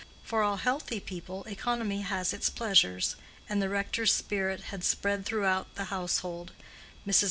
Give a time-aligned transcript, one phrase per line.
[0.23, 3.15] For all healthy people economy has its pleasures;
[3.47, 5.43] and the rector's spirit had spread through
[5.75, 6.53] the household.
[7.05, 7.19] Mrs.